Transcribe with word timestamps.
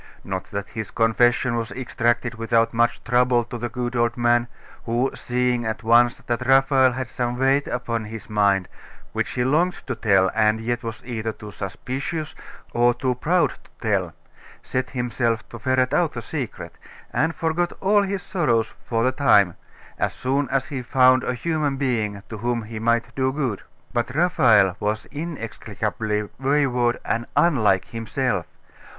Not 0.23 0.45
that 0.45 0.69
his 0.69 0.89
confession 0.89 1.55
was 1.55 1.71
extracted 1.73 2.33
without 2.33 2.73
much 2.73 3.03
trouble 3.03 3.43
to 3.43 3.59
the 3.59 3.69
good 3.69 3.95
old 3.95 4.17
man, 4.17 4.47
who, 4.87 5.11
seeing 5.13 5.63
at 5.63 5.83
once 5.83 6.17
that 6.25 6.47
Raphael 6.47 6.93
had 6.93 7.07
some 7.07 7.37
weight 7.37 7.67
upon 7.67 8.05
his 8.05 8.27
mind, 8.27 8.67
which 9.13 9.29
he 9.29 9.43
longed 9.43 9.75
to 9.85 9.93
tell, 9.93 10.31
and 10.33 10.59
yet 10.59 10.81
was 10.81 11.03
either 11.05 11.31
too 11.33 11.51
suspicious 11.51 12.33
or 12.73 12.95
too 12.95 13.13
proud 13.13 13.51
to 13.63 13.69
tell, 13.79 14.13
set 14.63 14.89
himself 14.89 15.47
to 15.49 15.59
ferret 15.59 15.93
out 15.93 16.13
the 16.13 16.21
secret, 16.23 16.79
and 17.13 17.35
forgot 17.35 17.71
all 17.79 18.01
his 18.01 18.23
sorrows 18.23 18.73
for 18.83 19.03
the 19.03 19.11
time, 19.11 19.55
as 19.99 20.13
soon 20.13 20.49
as 20.49 20.69
he 20.69 20.81
found 20.81 21.23
a 21.23 21.35
human 21.35 21.77
being 21.77 22.23
to 22.27 22.39
whom 22.39 22.63
he 22.63 22.79
might 22.79 23.13
do 23.13 23.31
good. 23.31 23.61
But 23.93 24.15
Raphael 24.15 24.75
was 24.79 25.05
inexplicably 25.11 26.27
wayward 26.39 26.99
and 27.05 27.27
unlike 27.35 27.85
himself. 27.89 28.47